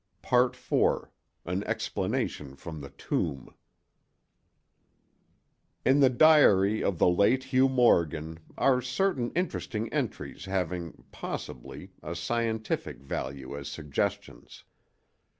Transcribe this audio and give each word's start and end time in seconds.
IV 0.25 0.73
AN 1.45 1.61
EXPLANATION 1.67 2.55
FROM 2.55 2.81
THE 2.81 2.89
TOMB 2.89 3.53
In 5.85 5.99
the 5.99 6.09
diary 6.09 6.83
of 6.83 6.97
the 6.97 7.07
late 7.07 7.43
Hugh 7.43 7.69
Morgan 7.69 8.39
are 8.57 8.81
certain 8.81 9.31
interesting 9.33 9.93
entries 9.93 10.45
having, 10.45 11.03
possibly, 11.11 11.91
a 12.01 12.15
scientific 12.15 12.97
value 13.03 13.55
as 13.55 13.67
suggestions. 13.67 14.63